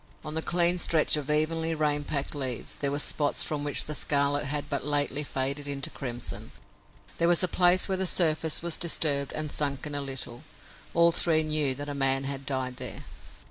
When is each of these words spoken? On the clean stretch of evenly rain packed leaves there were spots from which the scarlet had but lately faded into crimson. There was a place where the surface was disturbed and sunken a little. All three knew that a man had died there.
On 0.25 0.33
the 0.33 0.41
clean 0.41 0.79
stretch 0.79 1.15
of 1.15 1.29
evenly 1.29 1.75
rain 1.75 2.03
packed 2.03 2.33
leaves 2.33 2.75
there 2.77 2.89
were 2.89 2.97
spots 2.97 3.43
from 3.43 3.63
which 3.63 3.85
the 3.85 3.93
scarlet 3.93 4.45
had 4.45 4.67
but 4.67 4.83
lately 4.83 5.23
faded 5.23 5.67
into 5.67 5.91
crimson. 5.91 6.51
There 7.19 7.27
was 7.27 7.43
a 7.43 7.47
place 7.47 7.87
where 7.87 7.97
the 7.99 8.07
surface 8.07 8.63
was 8.63 8.79
disturbed 8.79 9.31
and 9.33 9.51
sunken 9.51 9.93
a 9.93 10.01
little. 10.01 10.43
All 10.95 11.11
three 11.11 11.43
knew 11.43 11.75
that 11.75 11.87
a 11.87 11.93
man 11.93 12.23
had 12.23 12.47
died 12.47 12.77
there. 12.77 13.03